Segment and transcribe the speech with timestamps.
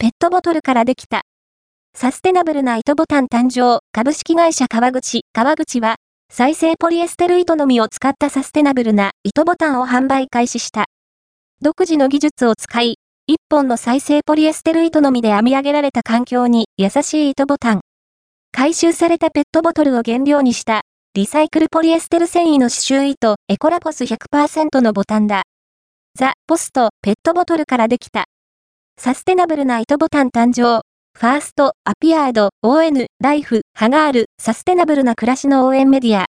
[0.00, 1.22] ペットボトルからできた。
[1.92, 5.22] サステナブルな糸ボタン誕生、株式会社川口。
[5.32, 5.96] 川口は、
[6.32, 10.84] 再生ポリエステル糸のみを使ったサステナブルな糸ボタンを販売開始した。
[11.60, 12.94] 独自の技術を使い、
[13.26, 17.80] 一本の再生ポリエステル糸のみで編み上げられた環境に優しい糸ボタン。
[18.52, 20.82] 回収されたペットボトルを原料にした
[21.14, 25.42] リサイクルポリエステル繊維の刺繍糸エコラポス100%のボタンだ。
[26.16, 28.26] ザ・ポストペットボトルからできた。
[29.00, 30.82] サステナブルな糸ボタン誕生。
[31.16, 36.26] ファースト、アピアード、ON、ライフ、ハガール、サステナブルな暮らしの応援メディア。